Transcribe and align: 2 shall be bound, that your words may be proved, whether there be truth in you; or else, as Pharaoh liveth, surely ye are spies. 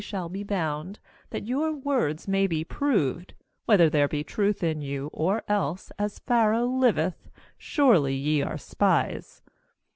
2 0.01 0.03
shall 0.03 0.29
be 0.29 0.41
bound, 0.41 0.97
that 1.29 1.45
your 1.45 1.71
words 1.71 2.27
may 2.27 2.47
be 2.47 2.63
proved, 2.63 3.35
whether 3.65 3.87
there 3.87 4.07
be 4.07 4.23
truth 4.23 4.63
in 4.63 4.81
you; 4.81 5.11
or 5.13 5.43
else, 5.47 5.91
as 5.99 6.17
Pharaoh 6.17 6.65
liveth, 6.65 7.29
surely 7.59 8.15
ye 8.15 8.41
are 8.41 8.57
spies. 8.57 9.43